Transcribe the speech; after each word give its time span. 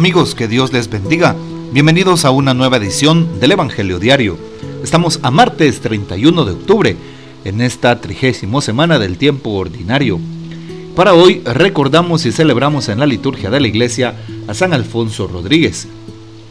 Amigos, 0.00 0.34
que 0.34 0.48
Dios 0.48 0.72
les 0.72 0.88
bendiga. 0.88 1.36
Bienvenidos 1.72 2.24
a 2.24 2.30
una 2.30 2.54
nueva 2.54 2.78
edición 2.78 3.38
del 3.38 3.52
Evangelio 3.52 3.98
Diario. 3.98 4.38
Estamos 4.82 5.20
a 5.22 5.30
martes 5.30 5.82
31 5.82 6.46
de 6.46 6.52
octubre, 6.52 6.96
en 7.44 7.60
esta 7.60 8.00
trigésima 8.00 8.62
semana 8.62 8.98
del 8.98 9.18
tiempo 9.18 9.50
ordinario. 9.50 10.18
Para 10.96 11.12
hoy 11.12 11.42
recordamos 11.44 12.24
y 12.24 12.32
celebramos 12.32 12.88
en 12.88 12.98
la 12.98 13.04
liturgia 13.04 13.50
de 13.50 13.60
la 13.60 13.68
iglesia 13.68 14.14
a 14.48 14.54
San 14.54 14.72
Alfonso 14.72 15.26
Rodríguez. 15.26 15.86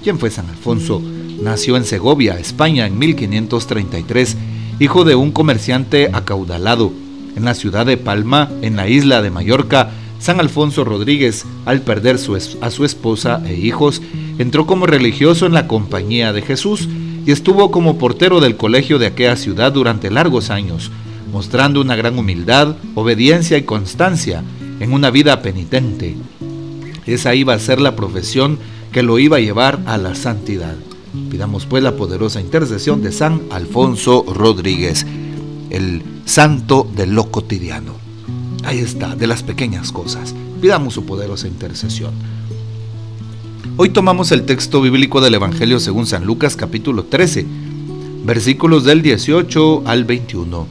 ¿Quién 0.04 0.20
fue 0.20 0.30
San 0.30 0.48
Alfonso? 0.48 1.02
Nació 1.42 1.76
en 1.76 1.86
Segovia, 1.86 2.38
España, 2.38 2.86
en 2.86 3.00
1533, 3.00 4.38
hijo 4.80 5.06
de 5.06 5.16
un 5.16 5.32
comerciante 5.32 6.12
acaudalado. 6.14 6.94
En 7.36 7.46
la 7.46 7.56
ciudad 7.56 7.88
de 7.88 7.98
Palma, 7.98 8.52
en 8.62 8.76
la 8.76 8.88
isla 8.88 9.24
de 9.24 9.32
Mallorca, 9.32 9.90
San 10.20 10.42
Alfonso 10.42 10.84
Rodríguez, 10.84 11.46
al 11.66 11.82
perder 11.82 12.18
a 12.62 12.70
su 12.70 12.86
esposa 12.86 13.42
e 13.48 13.56
hijos, 13.56 14.02
entró 14.38 14.68
como 14.68 14.86
religioso 14.86 15.46
en 15.46 15.54
la 15.54 15.68
compañía 15.68 16.34
de 16.34 16.42
Jesús 16.42 16.90
y 17.26 17.32
estuvo 17.32 17.72
como 17.72 17.98
portero 17.98 18.42
del 18.42 18.58
colegio 18.58 19.00
de 19.00 19.08
aquella 19.08 19.38
ciudad 19.38 19.72
durante 19.72 20.12
largos 20.12 20.50
años, 20.50 20.92
mostrando 21.32 21.80
una 21.80 21.96
gran 21.96 22.20
humildad, 22.20 22.76
obediencia 22.96 23.58
y 23.58 23.64
constancia 23.64 24.44
en 24.80 24.94
una 24.94 25.10
vida 25.10 25.42
penitente. 25.42 26.18
Esa 27.06 27.34
iba 27.34 27.54
a 27.54 27.60
ser 27.60 27.80
la 27.80 27.96
profesión 27.96 28.60
que 28.92 29.04
lo 29.04 29.20
iba 29.20 29.38
a 29.38 29.42
llevar 29.42 29.80
a 29.86 29.98
la 29.98 30.16
santidad. 30.16 30.76
Pidamos 31.32 31.66
pues 31.66 31.82
la 31.82 31.96
poderosa 31.96 32.42
intercesión 32.42 33.02
de 33.02 33.12
San 33.12 33.42
Alfonso 33.52 34.26
Rodríguez, 34.28 35.06
el 35.70 36.04
santo 36.26 36.88
de 36.96 37.08
lo 37.08 37.32
cotidiano. 37.32 38.09
Ahí 38.64 38.80
está, 38.80 39.16
de 39.16 39.28
las 39.28 39.42
pequeñas 39.42 39.92
cosas. 39.92 40.36
Pidamos 40.62 40.94
su 40.94 41.06
poderosa 41.06 41.48
intercesión. 41.48 42.12
Hoy 43.78 43.90
tomamos 43.90 44.32
el 44.34 44.44
texto 44.44 44.82
bíblico 44.82 45.22
del 45.22 45.36
Evangelio 45.36 45.80
según 45.80 46.06
San 46.06 46.26
Lucas 46.26 46.58
capítulo 46.58 47.06
13, 47.06 47.46
versículos 48.26 48.84
del 48.84 49.02
18 49.02 49.84
al 49.86 50.04
21. 50.04 50.68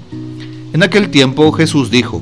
En 0.75 0.83
aquel 0.83 1.09
tiempo 1.09 1.51
Jesús 1.53 1.91
dijo, 1.91 2.21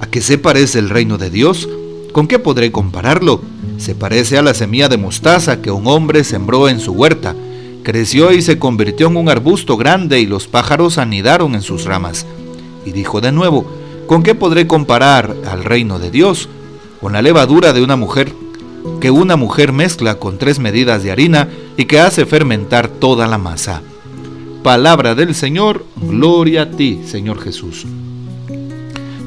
¿a 0.00 0.06
qué 0.06 0.20
se 0.20 0.36
parece 0.36 0.80
el 0.80 0.90
reino 0.90 1.16
de 1.16 1.30
Dios? 1.30 1.68
¿Con 2.12 2.26
qué 2.26 2.40
podré 2.40 2.72
compararlo? 2.72 3.40
Se 3.78 3.94
parece 3.94 4.36
a 4.36 4.42
la 4.42 4.54
semilla 4.54 4.88
de 4.88 4.98
mostaza 4.98 5.62
que 5.62 5.70
un 5.70 5.86
hombre 5.86 6.24
sembró 6.24 6.68
en 6.68 6.80
su 6.80 6.92
huerta. 6.92 7.36
Creció 7.84 8.32
y 8.32 8.42
se 8.42 8.58
convirtió 8.58 9.06
en 9.06 9.16
un 9.16 9.28
arbusto 9.28 9.76
grande 9.76 10.18
y 10.18 10.26
los 10.26 10.48
pájaros 10.48 10.98
anidaron 10.98 11.54
en 11.54 11.62
sus 11.62 11.84
ramas. 11.84 12.26
Y 12.84 12.90
dijo 12.90 13.20
de 13.20 13.30
nuevo, 13.30 13.66
¿Con 14.06 14.22
qué 14.22 14.34
podré 14.34 14.66
comparar 14.66 15.34
al 15.50 15.64
reino 15.64 15.98
de 15.98 16.10
Dios? 16.10 16.50
Con 17.00 17.14
la 17.14 17.22
levadura 17.22 17.72
de 17.72 17.82
una 17.82 17.96
mujer 17.96 18.32
que 19.00 19.10
una 19.10 19.36
mujer 19.36 19.72
mezcla 19.72 20.16
con 20.16 20.36
tres 20.36 20.58
medidas 20.58 21.02
de 21.02 21.10
harina 21.10 21.48
y 21.78 21.86
que 21.86 22.00
hace 22.00 22.26
fermentar 22.26 22.88
toda 22.88 23.26
la 23.26 23.38
masa. 23.38 23.80
Palabra 24.62 25.14
del 25.14 25.34
Señor, 25.34 25.86
gloria 25.96 26.62
a 26.62 26.70
ti, 26.70 27.00
Señor 27.06 27.40
Jesús. 27.40 27.86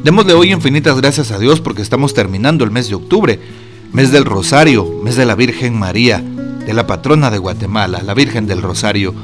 Démosle 0.04 0.34
hoy 0.34 0.52
infinitas 0.52 0.96
gracias 1.02 1.32
a 1.32 1.40
Dios 1.40 1.60
porque 1.60 1.82
estamos 1.82 2.14
terminando 2.14 2.64
el 2.64 2.70
mes 2.72 2.88
de 2.88 2.96
octubre, 2.96 3.40
mes 3.94 4.12
del 4.12 4.26
Rosario, 4.26 4.88
mes 5.04 5.16
de 5.16 5.26
la 5.26 5.34
Virgen 5.34 5.78
María, 5.78 6.24
de 6.66 6.74
la 6.74 6.86
patrona 6.86 7.32
de 7.32 7.40
Guatemala, 7.40 8.04
la 8.04 8.14
Virgen 8.14 8.46
del 8.46 8.62
Rosario. 8.62 9.16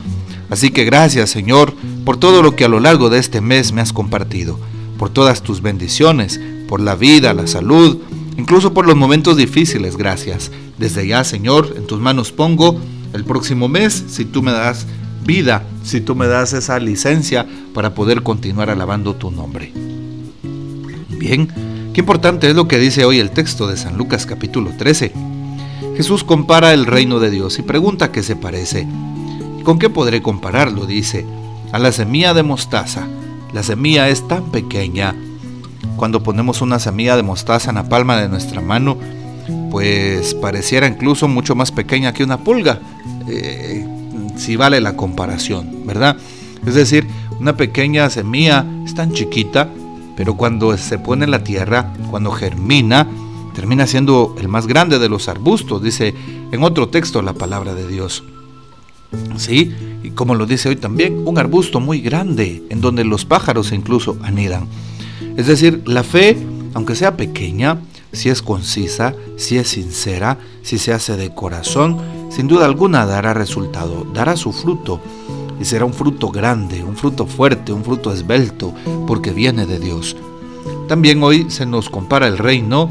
Así 0.49 0.71
que 0.71 0.83
gracias, 0.83 1.29
Señor, 1.29 1.73
por 2.05 2.17
todo 2.17 2.41
lo 2.41 2.55
que 2.55 2.65
a 2.65 2.69
lo 2.69 2.79
largo 2.79 3.11
de 3.11 3.19
este 3.19 3.39
mes 3.39 3.71
me 3.71 3.81
has 3.81 3.93
compartido 3.93 4.57
por 5.03 5.09
todas 5.09 5.43
tus 5.43 5.61
bendiciones, 5.61 6.39
por 6.69 6.79
la 6.79 6.95
vida, 6.95 7.33
la 7.33 7.45
salud, 7.45 7.97
incluso 8.37 8.73
por 8.73 8.87
los 8.87 8.95
momentos 8.95 9.35
difíciles, 9.35 9.97
gracias. 9.97 10.49
Desde 10.77 11.05
ya, 11.05 11.25
Señor, 11.25 11.73
en 11.75 11.87
tus 11.87 11.99
manos 11.99 12.31
pongo 12.31 12.79
el 13.11 13.25
próximo 13.25 13.67
mes, 13.67 14.01
si 14.07 14.23
tú 14.23 14.41
me 14.41 14.53
das 14.53 14.85
vida, 15.25 15.65
si 15.83 15.99
tú 15.99 16.15
me 16.15 16.25
das 16.27 16.53
esa 16.53 16.79
licencia 16.79 17.45
para 17.73 17.93
poder 17.93 18.23
continuar 18.23 18.69
alabando 18.69 19.13
tu 19.13 19.29
nombre. 19.29 19.73
Bien, 21.09 21.49
qué 21.93 21.99
importante 21.99 22.49
es 22.49 22.55
lo 22.55 22.69
que 22.69 22.79
dice 22.79 23.03
hoy 23.03 23.19
el 23.19 23.31
texto 23.31 23.67
de 23.67 23.75
San 23.75 23.97
Lucas 23.97 24.25
capítulo 24.25 24.71
13. 24.77 25.11
Jesús 25.97 26.23
compara 26.23 26.73
el 26.73 26.85
reino 26.85 27.19
de 27.19 27.29
Dios 27.29 27.59
y 27.59 27.61
pregunta 27.61 28.13
qué 28.13 28.23
se 28.23 28.37
parece. 28.37 28.87
¿Con 29.65 29.79
qué 29.79 29.89
podré 29.89 30.21
compararlo? 30.21 30.85
Dice, 30.85 31.25
a 31.73 31.79
la 31.79 31.91
semilla 31.91 32.33
de 32.33 32.43
mostaza 32.43 33.05
la 33.53 33.63
semilla 33.63 34.09
es 34.09 34.27
tan 34.27 34.51
pequeña. 34.51 35.15
Cuando 35.95 36.23
ponemos 36.23 36.61
una 36.61 36.79
semilla 36.79 37.15
de 37.15 37.23
mostaza 37.23 37.69
en 37.69 37.75
la 37.75 37.87
palma 37.87 38.19
de 38.19 38.27
nuestra 38.27 38.61
mano, 38.61 38.97
pues 39.69 40.33
pareciera 40.35 40.87
incluso 40.87 41.27
mucho 41.27 41.55
más 41.55 41.71
pequeña 41.71 42.13
que 42.13 42.23
una 42.23 42.37
pulga, 42.37 42.79
eh, 43.27 43.85
si 44.35 44.55
vale 44.55 44.81
la 44.81 44.95
comparación, 44.95 45.85
¿verdad? 45.85 46.17
Es 46.65 46.75
decir, 46.75 47.07
una 47.39 47.55
pequeña 47.55 48.09
semilla 48.09 48.65
es 48.85 48.95
tan 48.95 49.11
chiquita, 49.11 49.69
pero 50.15 50.35
cuando 50.35 50.77
se 50.77 50.97
pone 50.97 51.25
en 51.25 51.31
la 51.31 51.43
tierra, 51.43 51.93
cuando 52.09 52.31
germina, 52.31 53.07
termina 53.53 53.85
siendo 53.87 54.35
el 54.39 54.47
más 54.47 54.67
grande 54.67 54.99
de 54.99 55.09
los 55.09 55.27
arbustos, 55.27 55.81
dice 55.83 56.13
en 56.51 56.63
otro 56.63 56.89
texto 56.89 57.21
la 57.21 57.33
palabra 57.33 57.73
de 57.73 57.87
Dios. 57.87 58.23
¿Sí? 59.37 59.73
Y 60.03 60.11
como 60.11 60.35
lo 60.35 60.45
dice 60.45 60.69
hoy 60.69 60.75
también, 60.75 61.23
un 61.25 61.37
arbusto 61.37 61.79
muy 61.79 62.01
grande 62.01 62.61
en 62.69 62.81
donde 62.81 63.05
los 63.05 63.25
pájaros 63.25 63.71
incluso 63.71 64.17
anidan. 64.21 64.67
Es 65.37 65.47
decir, 65.47 65.81
la 65.85 66.03
fe, 66.03 66.37
aunque 66.73 66.95
sea 66.95 67.15
pequeña, 67.15 67.79
si 68.11 68.29
es 68.29 68.41
concisa, 68.41 69.15
si 69.37 69.57
es 69.57 69.69
sincera, 69.69 70.37
si 70.61 70.77
se 70.77 70.93
hace 70.93 71.17
de 71.17 71.33
corazón, 71.33 71.97
sin 72.29 72.47
duda 72.47 72.65
alguna 72.65 73.05
dará 73.05 73.33
resultado, 73.33 74.05
dará 74.13 74.35
su 74.35 74.51
fruto. 74.51 74.99
Y 75.59 75.65
será 75.65 75.85
un 75.85 75.93
fruto 75.93 76.29
grande, 76.29 76.83
un 76.83 76.97
fruto 76.97 77.25
fuerte, 77.25 77.71
un 77.71 77.83
fruto 77.83 78.11
esbelto, 78.11 78.73
porque 79.07 79.31
viene 79.31 79.65
de 79.65 79.79
Dios. 79.79 80.17
También 80.87 81.23
hoy 81.23 81.49
se 81.49 81.65
nos 81.65 81.89
compara 81.89 82.27
el 82.27 82.37
reino 82.37 82.89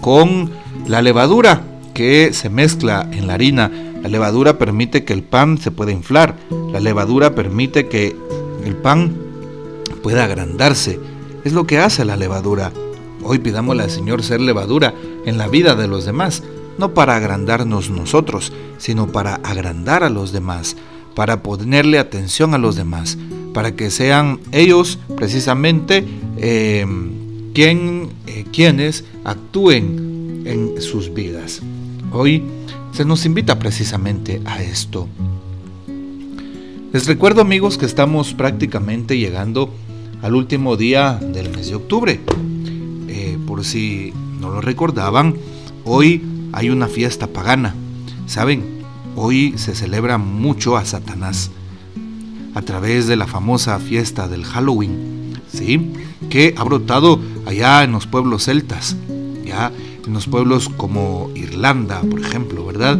con 0.00 0.50
la 0.86 1.02
levadura 1.02 1.62
que 1.94 2.32
se 2.32 2.50
mezcla 2.50 3.08
en 3.12 3.26
la 3.26 3.34
harina 3.34 3.70
la 4.04 4.10
levadura 4.10 4.58
permite 4.58 5.02
que 5.04 5.14
el 5.14 5.22
pan 5.22 5.56
se 5.56 5.70
pueda 5.70 5.90
inflar. 5.90 6.36
La 6.70 6.78
levadura 6.78 7.34
permite 7.34 7.88
que 7.88 8.14
el 8.62 8.76
pan 8.76 9.16
pueda 10.02 10.24
agrandarse. 10.24 11.00
Es 11.42 11.54
lo 11.54 11.66
que 11.66 11.78
hace 11.78 12.04
la 12.04 12.14
levadura. 12.14 12.70
Hoy 13.22 13.38
pidámosle 13.38 13.84
al 13.84 13.90
Señor 13.90 14.22
ser 14.22 14.42
levadura 14.42 14.92
en 15.24 15.38
la 15.38 15.48
vida 15.48 15.74
de 15.74 15.88
los 15.88 16.04
demás, 16.04 16.42
no 16.76 16.92
para 16.92 17.16
agrandarnos 17.16 17.88
nosotros, 17.88 18.52
sino 18.76 19.06
para 19.06 19.36
agrandar 19.36 20.04
a 20.04 20.10
los 20.10 20.32
demás, 20.32 20.76
para 21.14 21.42
ponerle 21.42 21.98
atención 21.98 22.52
a 22.52 22.58
los 22.58 22.76
demás, 22.76 23.16
para 23.54 23.74
que 23.74 23.90
sean 23.90 24.38
ellos 24.52 24.98
precisamente 25.16 26.04
eh, 26.36 26.84
eh, 27.54 28.44
quienes 28.52 29.04
actúen 29.24 30.42
en 30.44 30.82
sus 30.82 31.14
vidas. 31.14 31.62
Hoy 32.16 32.44
se 32.92 33.04
nos 33.04 33.26
invita 33.26 33.58
precisamente 33.58 34.40
a 34.44 34.62
esto. 34.62 35.08
Les 36.92 37.08
recuerdo 37.08 37.40
amigos 37.40 37.76
que 37.76 37.86
estamos 37.86 38.34
prácticamente 38.34 39.18
llegando 39.18 39.74
al 40.22 40.36
último 40.36 40.76
día 40.76 41.14
del 41.14 41.50
mes 41.50 41.70
de 41.70 41.74
octubre. 41.74 42.20
Eh, 43.08 43.36
por 43.48 43.64
si 43.64 44.12
no 44.38 44.50
lo 44.50 44.60
recordaban, 44.60 45.34
hoy 45.84 46.22
hay 46.52 46.70
una 46.70 46.86
fiesta 46.86 47.26
pagana. 47.26 47.74
Saben, 48.26 48.62
hoy 49.16 49.54
se 49.56 49.74
celebra 49.74 50.16
mucho 50.16 50.76
a 50.76 50.84
Satanás 50.84 51.50
a 52.54 52.62
través 52.62 53.08
de 53.08 53.16
la 53.16 53.26
famosa 53.26 53.80
fiesta 53.80 54.28
del 54.28 54.44
Halloween, 54.44 55.32
¿sí? 55.52 55.90
que 56.30 56.54
ha 56.56 56.62
brotado 56.62 57.18
allá 57.44 57.82
en 57.82 57.90
los 57.90 58.06
pueblos 58.06 58.44
celtas. 58.44 58.96
Ya 59.44 59.72
en 60.06 60.12
los 60.12 60.26
pueblos 60.26 60.68
como 60.68 61.30
Irlanda, 61.34 62.00
por 62.02 62.20
ejemplo, 62.20 62.64
¿verdad? 62.64 62.98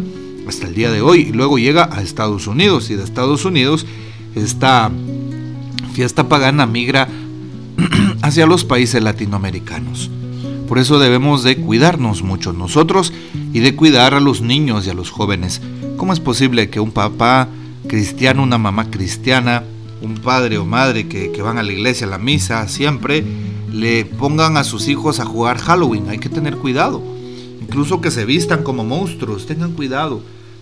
Hasta 0.48 0.66
el 0.66 0.74
día 0.74 0.90
de 0.90 1.02
hoy. 1.02 1.22
Y 1.22 1.32
luego 1.32 1.58
llega 1.58 1.88
a 1.92 2.02
Estados 2.02 2.46
Unidos 2.46 2.90
y 2.90 2.94
de 2.94 3.04
Estados 3.04 3.44
Unidos 3.44 3.86
esta 4.34 4.90
fiesta 5.92 6.28
pagana 6.28 6.66
migra 6.66 7.08
hacia 8.22 8.46
los 8.46 8.64
países 8.64 9.02
latinoamericanos. 9.02 10.10
Por 10.68 10.78
eso 10.78 10.98
debemos 10.98 11.42
de 11.42 11.56
cuidarnos 11.56 12.22
mucho 12.22 12.52
nosotros 12.52 13.12
y 13.52 13.60
de 13.60 13.76
cuidar 13.76 14.14
a 14.14 14.20
los 14.20 14.40
niños 14.40 14.86
y 14.86 14.90
a 14.90 14.94
los 14.94 15.10
jóvenes. 15.10 15.60
¿Cómo 15.96 16.12
es 16.12 16.20
posible 16.20 16.70
que 16.70 16.80
un 16.80 16.90
papá 16.90 17.48
cristiano, 17.86 18.42
una 18.42 18.58
mamá 18.58 18.90
cristiana, 18.90 19.62
un 20.00 20.14
padre 20.14 20.58
o 20.58 20.64
madre 20.64 21.06
que, 21.06 21.32
que 21.32 21.42
van 21.42 21.58
a 21.58 21.62
la 21.62 21.72
iglesia, 21.72 22.06
a 22.06 22.10
la 22.10 22.18
misa, 22.18 22.66
siempre 22.68 23.24
le 23.74 24.04
pongan 24.04 24.56
a 24.56 24.64
sus 24.64 24.86
hijos 24.86 25.18
a 25.18 25.24
jugar 25.24 25.58
Halloween. 25.58 26.08
Hay 26.08 26.18
que 26.18 26.28
tener 26.28 26.56
cuidado. 26.56 27.02
Incluso 27.60 28.00
que 28.00 28.12
se 28.12 28.24
vistan 28.24 28.62
como 28.62 28.84
monstruos, 28.84 29.46
tengan 29.46 29.72
cuidado. 29.72 30.20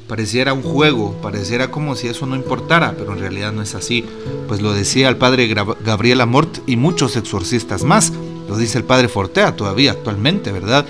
Pareciera 0.09 0.55
un 0.55 0.63
juego, 0.63 1.13
pareciera 1.21 1.71
como 1.71 1.95
si 1.95 2.09
eso 2.09 2.27
no 2.27 2.37
importara, 2.37 2.95
pero 2.97 3.13
en 3.13 3.21
realidad 3.21 3.53
no 3.53 3.61
es 3.61 3.75
así. 3.75 4.05
Pues 4.49 4.63
lo 4.63 4.73
decía 4.73 5.09
el 5.09 5.19
padre 5.19 5.47
Gabriel 5.85 6.23
Amort 6.23 6.59
y 6.67 6.77
muchos 6.77 7.17
exorcistas 7.17 7.85
más. 7.85 8.13
Lo 8.49 8.57
dice 8.57 8.79
el 8.79 8.85
padre 8.85 9.09
Fortea 9.09 9.57
todavía 9.57 9.93
actualmente, 9.93 10.51
¿verdad? 10.51 10.87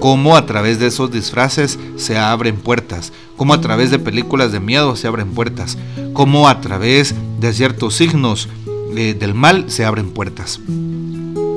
cómo 0.00 0.36
a 0.36 0.44
través 0.44 0.78
de 0.78 0.88
esos 0.88 1.10
disfraces 1.10 1.78
se 1.96 2.18
abren 2.18 2.56
puertas, 2.56 3.12
cómo 3.36 3.54
a 3.54 3.60
través 3.60 3.90
de 3.90 3.98
películas 3.98 4.52
de 4.52 4.60
miedo 4.60 4.96
se 4.96 5.06
abren 5.06 5.30
puertas, 5.30 5.78
cómo 6.12 6.48
a 6.48 6.60
través 6.60 7.14
de 7.40 7.52
ciertos 7.52 7.94
signos 7.94 8.48
eh, 8.96 9.14
del 9.14 9.34
mal 9.34 9.70
se 9.70 9.84
abren 9.84 10.10
puertas. 10.10 10.60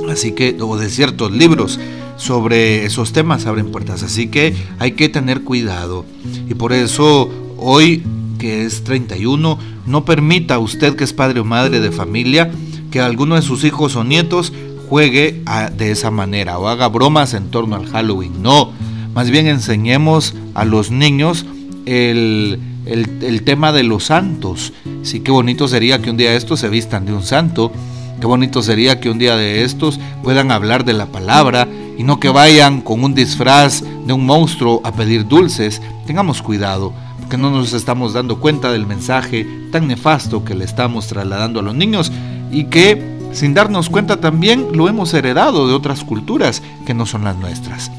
Así 0.09 0.31
que, 0.31 0.57
o 0.59 0.77
de 0.77 0.89
ciertos 0.89 1.31
libros 1.31 1.79
sobre 2.17 2.85
esos 2.85 3.13
temas 3.13 3.45
abren 3.45 3.71
puertas. 3.71 4.03
Así 4.03 4.27
que 4.27 4.55
hay 4.79 4.93
que 4.93 5.09
tener 5.09 5.43
cuidado. 5.43 6.05
Y 6.49 6.53
por 6.55 6.73
eso 6.73 7.29
hoy, 7.57 8.03
que 8.39 8.65
es 8.65 8.83
31, 8.83 9.57
no 9.85 10.05
permita 10.05 10.59
usted 10.59 10.95
que 10.95 11.03
es 11.03 11.13
padre 11.13 11.39
o 11.39 11.45
madre 11.45 11.79
de 11.79 11.91
familia 11.91 12.51
que 12.91 12.99
alguno 12.99 13.35
de 13.35 13.41
sus 13.41 13.63
hijos 13.63 13.95
o 13.95 14.03
nietos 14.03 14.53
juegue 14.89 15.43
de 15.75 15.91
esa 15.91 16.11
manera 16.11 16.57
o 16.59 16.67
haga 16.67 16.87
bromas 16.87 17.33
en 17.33 17.49
torno 17.49 17.75
al 17.75 17.87
Halloween. 17.87 18.41
No, 18.41 18.71
más 19.13 19.29
bien 19.29 19.47
enseñemos 19.47 20.33
a 20.53 20.65
los 20.65 20.91
niños 20.91 21.45
el, 21.85 22.59
el, 22.85 23.43
tema 23.43 23.71
de 23.71 23.83
los 23.83 24.05
santos. 24.05 24.73
Sí, 25.03 25.19
qué 25.19 25.31
bonito 25.31 25.67
sería 25.67 26.01
que 26.01 26.09
un 26.09 26.17
día 26.17 26.33
estos 26.35 26.59
se 26.59 26.69
vistan 26.69 27.05
de 27.05 27.13
un 27.13 27.23
santo. 27.23 27.71
Qué 28.19 28.25
bonito 28.25 28.63
sería 28.63 28.99
que 28.99 29.11
un 29.11 29.19
día 29.19 29.35
de 29.35 29.63
estos 29.63 29.99
puedan 30.23 30.51
hablar 30.51 30.83
de 30.85 30.93
la 30.93 31.05
palabra 31.05 31.67
y 31.97 32.03
no 32.03 32.19
que 32.19 32.29
vayan 32.29 32.81
con 32.81 33.03
un 33.03 33.13
disfraz 33.13 33.83
de 34.05 34.13
un 34.13 34.25
monstruo 34.25 34.81
a 34.83 34.91
pedir 34.91 35.27
dulces. 35.27 35.81
Tengamos 36.07 36.41
cuidado, 36.41 36.93
porque 37.19 37.37
no 37.37 37.51
nos 37.51 37.73
estamos 37.73 38.13
dando 38.13 38.39
cuenta 38.39 38.71
del 38.71 38.87
mensaje 38.87 39.45
tan 39.71 39.87
nefasto 39.87 40.43
que 40.43 40.55
le 40.55 40.65
estamos 40.65 41.07
trasladando 41.07 41.59
a 41.59 41.63
los 41.63 41.75
niños 41.75 42.11
y 42.51 42.65
que 42.65 43.17
sin 43.33 43.53
darnos 43.53 43.89
cuenta 43.89 44.17
también 44.17 44.69
lo 44.73 44.89
hemos 44.89 45.13
heredado 45.13 45.67
de 45.67 45.73
otras 45.73 46.03
culturas 46.03 46.63
que 46.87 46.95
no 46.95 47.05
son 47.05 47.23
las 47.23 47.37
nuestras. 47.37 47.91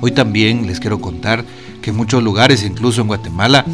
Hoy 0.00 0.12
también 0.12 0.66
les 0.66 0.78
quiero 0.78 1.00
contar 1.00 1.44
que 1.80 1.90
en 1.90 1.96
muchos 1.96 2.22
lugares, 2.22 2.64
incluso 2.64 3.00
en 3.00 3.08
Guatemala, 3.08 3.64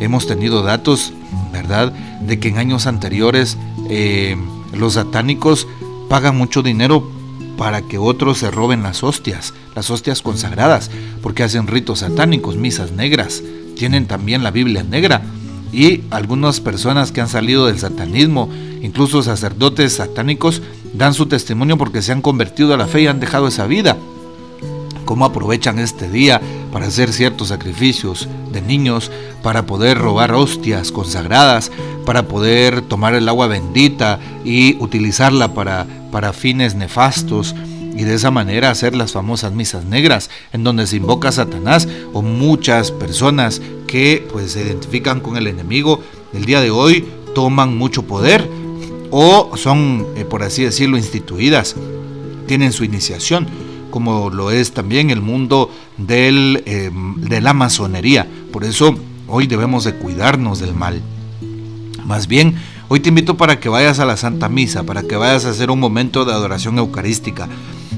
hemos 0.00 0.26
tenido 0.26 0.62
datos, 0.62 1.12
¿verdad?, 1.52 1.92
de 2.20 2.38
que 2.38 2.48
en 2.48 2.58
años 2.58 2.86
anteriores 2.86 3.56
eh, 3.88 4.36
los 4.72 4.94
satánicos 4.94 5.66
pagan 6.08 6.36
mucho 6.36 6.62
dinero 6.62 7.10
para 7.56 7.82
que 7.82 7.98
otros 7.98 8.38
se 8.38 8.50
roben 8.50 8.82
las 8.82 9.02
hostias, 9.02 9.52
las 9.74 9.90
hostias 9.90 10.22
consagradas, 10.22 10.90
porque 11.22 11.42
hacen 11.42 11.66
ritos 11.66 12.00
satánicos, 12.00 12.56
misas 12.56 12.92
negras, 12.92 13.42
tienen 13.76 14.06
también 14.06 14.42
la 14.42 14.50
Biblia 14.50 14.84
negra 14.84 15.22
y 15.72 16.02
algunas 16.10 16.60
personas 16.60 17.12
que 17.12 17.20
han 17.20 17.28
salido 17.28 17.66
del 17.66 17.78
satanismo, 17.78 18.48
incluso 18.80 19.22
sacerdotes 19.22 19.94
satánicos, 19.94 20.62
dan 20.94 21.14
su 21.14 21.26
testimonio 21.26 21.76
porque 21.76 22.02
se 22.02 22.12
han 22.12 22.22
convertido 22.22 22.74
a 22.74 22.76
la 22.76 22.86
fe 22.86 23.02
y 23.02 23.06
han 23.06 23.20
dejado 23.20 23.48
esa 23.48 23.66
vida. 23.66 23.96
Cómo 25.08 25.24
aprovechan 25.24 25.78
este 25.78 26.10
día 26.10 26.38
para 26.70 26.88
hacer 26.88 27.14
ciertos 27.14 27.48
sacrificios 27.48 28.28
de 28.52 28.60
niños, 28.60 29.10
para 29.42 29.64
poder 29.64 29.96
robar 29.96 30.34
hostias 30.34 30.92
consagradas, 30.92 31.72
para 32.04 32.28
poder 32.28 32.82
tomar 32.82 33.14
el 33.14 33.26
agua 33.26 33.46
bendita 33.46 34.20
y 34.44 34.76
utilizarla 34.80 35.54
para, 35.54 35.86
para 36.12 36.34
fines 36.34 36.74
nefastos 36.74 37.54
y 37.96 38.04
de 38.04 38.16
esa 38.16 38.30
manera 38.30 38.68
hacer 38.68 38.94
las 38.94 39.12
famosas 39.12 39.54
misas 39.54 39.86
negras, 39.86 40.28
en 40.52 40.62
donde 40.62 40.86
se 40.86 40.96
invoca 40.96 41.30
a 41.30 41.32
Satanás 41.32 41.88
o 42.12 42.20
muchas 42.20 42.92
personas 42.92 43.62
que 43.86 44.28
pues 44.30 44.52
se 44.52 44.60
identifican 44.60 45.20
con 45.20 45.38
el 45.38 45.46
enemigo 45.46 46.02
el 46.34 46.44
día 46.44 46.60
de 46.60 46.70
hoy 46.70 47.06
toman 47.34 47.78
mucho 47.78 48.02
poder 48.02 48.46
o 49.10 49.56
son, 49.56 50.06
eh, 50.16 50.26
por 50.26 50.42
así 50.42 50.64
decirlo, 50.64 50.98
instituidas, 50.98 51.76
tienen 52.46 52.74
su 52.74 52.84
iniciación, 52.84 53.48
como 53.98 54.30
lo 54.30 54.52
es 54.52 54.70
también 54.70 55.10
el 55.10 55.20
mundo 55.20 55.72
del, 55.96 56.62
em, 56.66 57.16
de 57.16 57.40
la 57.40 57.52
masonería. 57.52 58.28
Por 58.52 58.62
eso 58.62 58.96
hoy 59.26 59.48
debemos 59.48 59.82
de 59.82 59.96
cuidarnos 59.96 60.60
del 60.60 60.72
mal. 60.72 61.02
Más 62.06 62.28
bien, 62.28 62.54
hoy 62.86 63.00
te 63.00 63.08
invito 63.08 63.36
para 63.36 63.58
que 63.58 63.68
vayas 63.68 63.98
a 63.98 64.04
la 64.04 64.16
Santa 64.16 64.48
Misa, 64.48 64.84
para 64.84 65.02
que 65.02 65.16
vayas 65.16 65.46
a 65.46 65.50
hacer 65.50 65.72
un 65.72 65.80
momento 65.80 66.24
de 66.24 66.32
adoración 66.32 66.78
eucarística, 66.78 67.48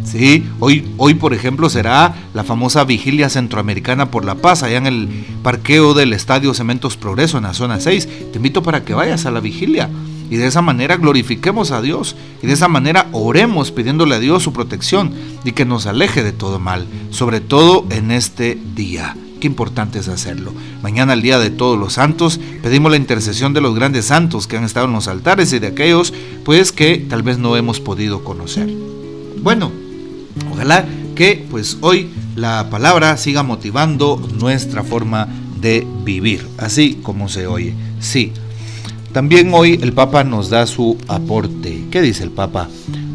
Sí, 0.02 0.46
hoy, 0.58 0.88
hoy 0.96 1.12
por 1.14 1.34
ejemplo 1.34 1.68
será 1.68 2.14
la 2.32 2.42
famosa 2.42 2.84
vigilia 2.84 3.28
centroamericana 3.28 4.10
por 4.10 4.24
la 4.24 4.36
paz 4.36 4.62
allá 4.62 4.78
en 4.78 4.86
el 4.86 5.08
parqueo 5.42 5.92
del 5.92 6.14
Estadio 6.14 6.54
Cementos 6.54 6.96
Progreso 6.96 7.36
en 7.36 7.44
la 7.44 7.52
zona 7.52 7.78
6. 7.78 8.08
Te 8.32 8.38
invito 8.38 8.62
para 8.62 8.82
que 8.82 8.94
vayas 8.94 9.26
a 9.26 9.30
la 9.30 9.40
vigilia 9.40 9.90
y 10.30 10.36
de 10.36 10.46
esa 10.46 10.62
manera 10.62 10.96
glorifiquemos 10.96 11.72
a 11.72 11.82
Dios 11.82 12.16
y 12.42 12.46
de 12.46 12.52
esa 12.54 12.68
manera 12.68 13.08
oremos 13.12 13.72
pidiéndole 13.72 14.14
a 14.14 14.20
Dios 14.20 14.42
su 14.42 14.52
protección 14.52 15.12
y 15.44 15.52
que 15.52 15.64
nos 15.64 15.86
aleje 15.86 16.22
de 16.22 16.32
todo 16.32 16.58
mal, 16.58 16.86
sobre 17.10 17.40
todo 17.40 17.84
en 17.90 18.10
este 18.10 18.58
día. 18.74 19.16
Qué 19.40 19.46
importante 19.46 19.98
es 19.98 20.08
hacerlo. 20.08 20.52
Mañana, 20.82 21.14
el 21.14 21.22
día 21.22 21.38
de 21.38 21.50
todos 21.50 21.78
los 21.78 21.94
santos, 21.94 22.38
pedimos 22.62 22.90
la 22.90 22.98
intercesión 22.98 23.54
de 23.54 23.62
los 23.62 23.74
grandes 23.74 24.06
santos 24.06 24.46
que 24.46 24.56
han 24.56 24.64
estado 24.64 24.86
en 24.86 24.92
los 24.92 25.08
altares 25.08 25.52
y 25.52 25.58
de 25.58 25.68
aquellos, 25.68 26.12
pues 26.44 26.72
que 26.72 26.98
tal 26.98 27.22
vez 27.22 27.38
no 27.38 27.56
hemos 27.56 27.80
podido 27.80 28.22
conocer. 28.22 28.70
Bueno, 29.42 29.72
Ojalá 30.50 30.86
que 31.14 31.44
pues 31.50 31.78
hoy 31.80 32.10
la 32.36 32.68
palabra 32.70 33.16
siga 33.16 33.42
motivando 33.42 34.20
nuestra 34.38 34.82
forma 34.82 35.28
de 35.60 35.86
vivir, 36.04 36.46
así 36.58 37.00
como 37.02 37.28
se 37.28 37.46
oye. 37.46 37.74
Sí. 38.00 38.32
También 39.12 39.50
hoy 39.52 39.76
el 39.82 39.92
Papa 39.92 40.22
nos 40.22 40.50
da 40.50 40.68
su 40.68 40.96
aporte. 41.08 41.84
¿Qué 41.90 42.00
dice 42.00 42.22
el 42.22 42.30
Papa? 42.30 42.68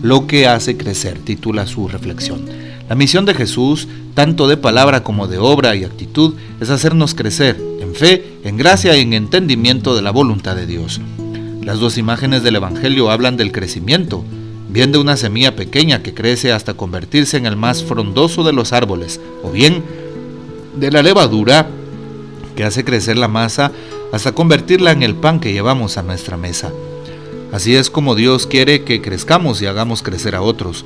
Lo 0.04 0.28
que 0.28 0.46
hace 0.46 0.76
crecer, 0.76 1.20
titula 1.20 1.66
su 1.68 1.88
reflexión. 1.88 2.42
La 2.90 2.96
misión 2.96 3.26
de 3.26 3.34
Jesús, 3.34 3.88
tanto 4.14 4.50
de 4.50 4.58
palabra 4.58 5.04
como 5.04 5.28
de 5.28 5.38
obra 5.38 5.74
y 5.74 5.86
actitud, 5.86 6.34
es 6.60 6.70
hacernos 6.70 7.16
crecer 7.16 7.58
en 7.80 7.96
fe, 7.96 8.40
en 8.44 8.58
gracia 8.58 8.98
y 8.98 9.02
en 9.02 9.14
entendimiento 9.14 9.96
de 9.96 10.02
la 10.02 10.12
voluntad 10.12 10.58
de 10.58 10.68
Dios. 10.68 11.00
Las 11.64 11.80
dos 11.80 11.98
imágenes 11.98 12.44
del 12.44 12.58
Evangelio 12.58 13.10
hablan 13.10 13.38
del 13.38 13.54
crecimiento, 13.54 14.26
bien 14.70 14.92
de 14.92 14.98
una 14.98 15.16
semilla 15.16 15.56
pequeña 15.56 16.04
que 16.04 16.14
crece 16.14 16.52
hasta 16.52 16.74
convertirse 16.74 17.38
en 17.38 17.46
el 17.46 17.56
más 17.56 17.86
frondoso 17.86 18.44
de 18.44 18.52
los 18.52 18.74
árboles, 18.74 19.22
o 19.44 19.52
bien 19.52 19.82
de 20.76 20.92
la 20.92 21.02
levadura 21.02 21.70
que 22.56 22.64
hace 22.64 22.84
crecer 22.84 23.18
la 23.18 23.28
masa 23.28 23.72
hasta 24.12 24.34
convertirla 24.34 24.92
en 24.92 25.04
el 25.04 25.16
pan 25.16 25.40
que 25.40 25.54
llevamos 25.54 25.98
a 25.98 26.04
nuestra 26.04 26.38
mesa. 26.38 26.72
Así 27.52 27.76
es 27.76 27.90
como 27.90 28.16
Dios 28.16 28.48
quiere 28.48 28.84
que 28.84 29.02
crezcamos 29.02 29.62
y 29.62 29.66
hagamos 29.66 30.02
crecer 30.02 30.36
a 30.36 30.42
otros. 30.42 30.86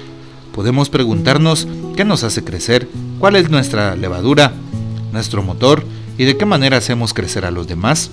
Podemos 0.53 0.89
preguntarnos 0.89 1.67
qué 1.95 2.05
nos 2.05 2.23
hace 2.23 2.43
crecer, 2.43 2.87
cuál 3.19 3.35
es 3.35 3.49
nuestra 3.49 3.95
levadura, 3.95 4.53
nuestro 5.11 5.41
motor 5.41 5.83
y 6.17 6.25
de 6.25 6.37
qué 6.37 6.45
manera 6.45 6.77
hacemos 6.77 7.13
crecer 7.13 7.45
a 7.45 7.51
los 7.51 7.67
demás. 7.67 8.11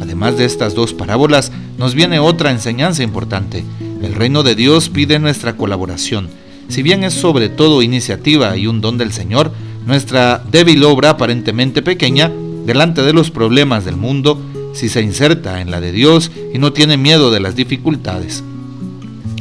Además 0.00 0.38
de 0.38 0.44
estas 0.44 0.74
dos 0.74 0.92
parábolas, 0.92 1.52
nos 1.78 1.94
viene 1.94 2.18
otra 2.18 2.50
enseñanza 2.50 3.02
importante. 3.02 3.64
El 4.02 4.14
reino 4.14 4.42
de 4.42 4.54
Dios 4.54 4.88
pide 4.88 5.18
nuestra 5.18 5.56
colaboración. 5.56 6.28
Si 6.68 6.82
bien 6.82 7.04
es 7.04 7.14
sobre 7.14 7.48
todo 7.48 7.82
iniciativa 7.82 8.56
y 8.56 8.66
un 8.66 8.80
don 8.80 8.98
del 8.98 9.12
Señor, 9.12 9.52
nuestra 9.86 10.42
débil 10.50 10.82
obra 10.84 11.10
aparentemente 11.10 11.82
pequeña, 11.82 12.32
delante 12.64 13.02
de 13.02 13.12
los 13.12 13.30
problemas 13.30 13.84
del 13.84 13.96
mundo, 13.96 14.40
si 14.72 14.88
se 14.88 15.02
inserta 15.02 15.60
en 15.60 15.70
la 15.70 15.80
de 15.80 15.92
Dios 15.92 16.30
y 16.52 16.58
no 16.58 16.72
tiene 16.72 16.96
miedo 16.96 17.30
de 17.30 17.40
las 17.40 17.54
dificultades. 17.54 18.42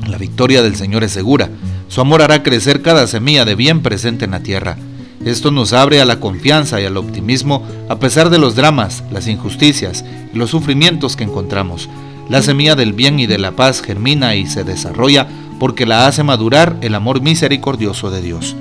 La 0.08 0.18
victoria 0.18 0.62
del 0.62 0.75
Señor 0.75 1.03
es 1.03 1.12
segura. 1.12 1.50
Su 1.88 2.01
amor 2.01 2.22
hará 2.22 2.44
crecer 2.44 2.82
cada 2.82 3.08
semilla 3.08 3.46
de 3.46 3.56
bien 3.56 3.82
presente 3.82 4.25
en 4.25 4.32
la 4.32 4.44
tierra. 4.44 4.77
Esto 5.25 5.51
nos 5.51 5.74
abre 5.74 6.01
a 6.01 6.06
la 6.06 6.20
confianza 6.20 6.82
y 6.82 6.86
al 6.86 6.98
optimismo 6.98 7.65
a 7.88 7.98
pesar 7.98 8.30
de 8.30 8.39
los 8.39 8.56
dramas, 8.56 9.03
las 9.12 9.27
injusticias 9.27 10.03
y 10.34 10.38
los 10.38 10.50
sufrimientos 10.50 11.15
que 11.15 11.24
encontramos. 11.24 11.89
La 12.30 12.42
semilla 12.42 12.75
del 12.75 12.94
bien 12.94 13.20
y 13.20 13.25
de 13.25 13.38
la 13.38 13.51
paz 13.51 13.82
germina 13.82 14.36
y 14.36 14.46
se 14.46 14.63
desarrolla 14.63 15.27
porque 15.60 15.86
la 15.86 16.08
hace 16.08 16.24
madurar 16.24 16.77
el 16.82 16.94
amor 16.96 17.22
misericordioso 17.22 18.12
de 18.12 18.22
Dios. 18.22 18.56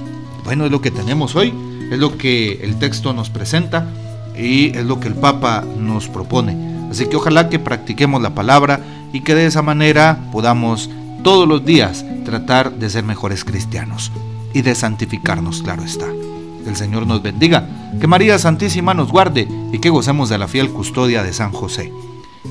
Bueno, 0.44 0.64
es 0.66 0.70
lo 0.70 0.80
que 0.80 0.90
tenemos 0.90 1.34
hoy, 1.36 1.52
es 1.90 1.98
lo 1.98 2.16
que 2.16 2.60
el 2.62 2.78
texto 2.78 3.12
nos 3.12 3.30
presenta 3.30 3.88
y 4.36 4.76
es 4.76 4.84
lo 4.84 5.00
que 5.00 5.08
el 5.08 5.14
Papa 5.14 5.64
nos 5.78 6.08
propone. 6.08 6.56
Así 6.90 7.06
que 7.06 7.16
ojalá 7.16 7.48
que 7.48 7.58
practiquemos 7.58 8.20
la 8.22 8.34
palabra 8.34 8.80
y 9.12 9.20
que 9.20 9.34
de 9.34 9.46
esa 9.46 9.62
manera 9.62 10.18
podamos 10.32 10.90
todos 11.22 11.48
los 11.48 11.64
días 11.64 12.04
tratar 12.24 12.72
de 12.72 12.90
ser 12.90 13.04
mejores 13.04 13.44
cristianos 13.44 14.12
y 14.52 14.62
de 14.62 14.74
santificarnos, 14.74 15.62
claro 15.62 15.82
está. 15.82 16.06
El 16.66 16.76
Señor 16.76 17.06
nos 17.06 17.22
bendiga, 17.22 17.66
que 18.00 18.06
María 18.06 18.38
Santísima 18.38 18.94
nos 18.94 19.10
guarde 19.10 19.48
y 19.72 19.78
que 19.78 19.90
gocemos 19.90 20.28
de 20.28 20.38
la 20.38 20.48
fiel 20.48 20.70
custodia 20.70 21.22
de 21.22 21.32
San 21.32 21.52
José. 21.52 21.92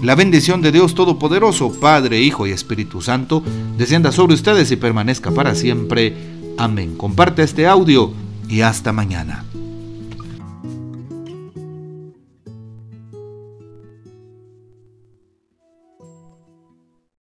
La 0.01 0.15
bendición 0.15 0.61
de 0.61 0.71
Dios 0.71 0.95
Todopoderoso, 0.95 1.71
Padre, 1.79 2.21
Hijo 2.21 2.47
y 2.47 2.51
Espíritu 2.51 3.01
Santo, 3.01 3.43
descienda 3.77 4.11
sobre 4.11 4.33
ustedes 4.33 4.71
y 4.71 4.75
permanezca 4.75 5.31
para 5.31 5.53
siempre. 5.53 6.15
Amén. 6.57 6.95
Comparte 6.97 7.43
este 7.43 7.67
audio 7.67 8.11
y 8.49 8.61
hasta 8.61 8.91
mañana. 8.91 9.45